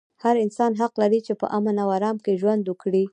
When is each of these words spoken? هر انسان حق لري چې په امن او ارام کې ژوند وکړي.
هر 0.23 0.35
انسان 0.45 0.71
حق 0.81 0.93
لري 1.01 1.19
چې 1.27 1.33
په 1.39 1.45
امن 1.57 1.75
او 1.83 1.89
ارام 1.97 2.17
کې 2.23 2.33
ژوند 2.41 2.63
وکړي. 2.67 3.03